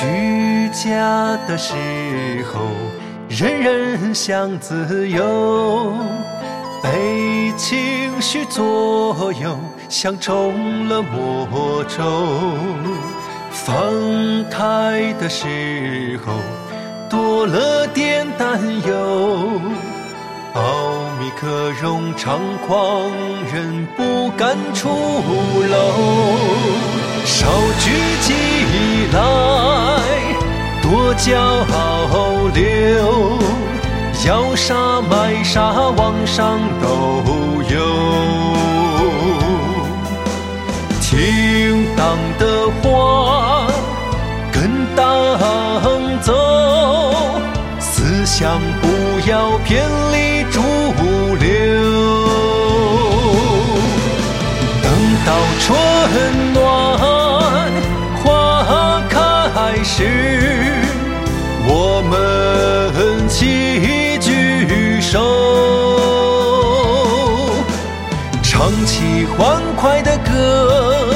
[0.00, 0.49] 居
[0.82, 1.74] 家的时
[2.50, 2.62] 候，
[3.28, 5.92] 人人想自由，
[6.82, 9.58] 被情绪左右，
[9.90, 12.00] 像中了魔咒。
[13.50, 13.76] 放
[14.48, 16.32] 开的时候，
[17.10, 19.60] 多了点担忧。
[20.54, 20.62] 奥
[21.20, 23.02] 密克戎猖狂，
[23.52, 26.89] 人不敢出楼。
[31.22, 31.34] 交
[32.54, 33.38] 流，
[34.26, 36.86] 要啥买啥，网上都
[37.68, 37.76] 有。
[41.02, 42.42] 听党的
[42.80, 43.66] 话，
[44.50, 45.02] 跟党
[46.22, 46.32] 走，
[47.78, 48.88] 思想不
[49.28, 50.62] 要偏离主
[51.38, 51.44] 流。
[54.82, 54.90] 等
[55.26, 55.28] 到
[55.60, 55.68] 春
[56.54, 56.58] 暖
[58.24, 58.24] 花
[59.10, 59.14] 开
[59.84, 60.39] 时，
[69.80, 71.14] 快的歌，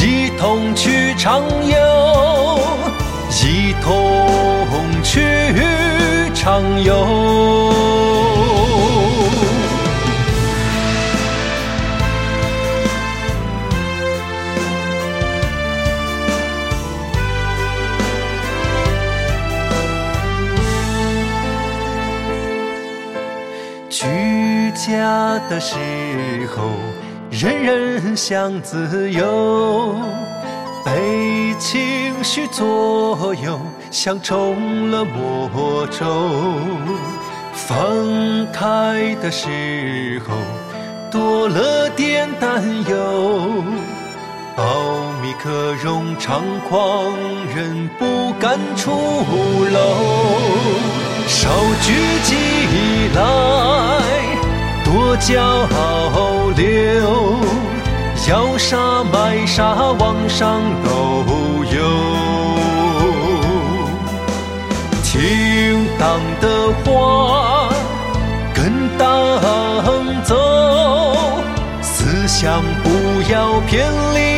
[0.00, 2.60] 一同去畅游，
[3.42, 7.72] 一同去畅游。
[23.90, 25.76] 居家的时
[26.54, 26.70] 候，
[27.32, 29.96] 人人想自由，
[30.84, 33.58] 被情绪左右，
[33.90, 36.28] 像中了魔咒。
[37.54, 37.74] 放
[38.52, 40.34] 开的时候，
[41.10, 43.64] 多了点担忧。
[44.56, 44.64] 奥
[45.22, 47.14] 密克戎猖狂，
[47.56, 48.90] 人不敢出
[49.72, 49.96] 楼。
[51.26, 51.48] 少
[51.80, 52.36] 聚起
[53.14, 54.01] 来，
[55.14, 57.36] 我骄傲流，
[58.26, 60.88] 要啥买啥，网上都
[61.66, 61.76] 有。
[65.04, 67.68] 听党的话，
[68.54, 69.04] 跟党
[70.24, 70.34] 走，
[71.82, 72.88] 思想不
[73.30, 74.31] 要偏离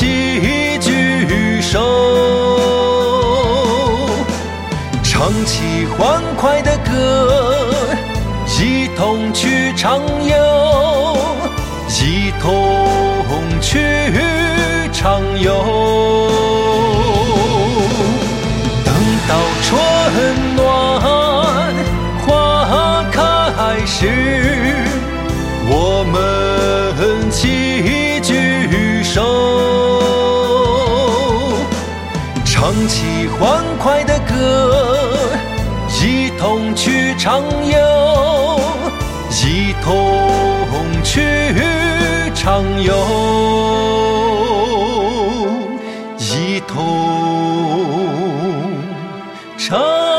[0.00, 1.78] 齐举手，
[5.02, 7.70] 唱起欢快的歌，
[8.46, 11.18] 一同去畅游，
[11.86, 13.78] 一同去
[14.90, 16.49] 畅游。
[33.40, 35.16] 欢快的歌，
[36.02, 38.60] 一同去畅游，
[39.30, 40.30] 一同
[41.02, 41.50] 去
[42.34, 42.94] 畅游，
[46.18, 46.76] 一同
[49.56, 50.09] 畅。